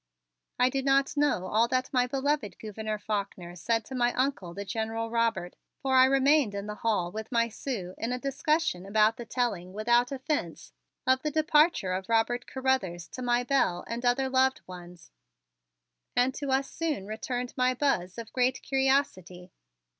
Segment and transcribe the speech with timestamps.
[0.57, 4.65] I do not know all that my beloved Gouverneur Faulkner said to my Uncle, the
[4.65, 9.17] General Robert, for I remained in the hall with my Sue in a discussion about
[9.17, 10.73] the telling without offense
[11.05, 15.11] of the departure of Robert Carruthers to my Belle and other loved ones.
[16.15, 19.51] And to us soon returned my Buzz of great curiosity.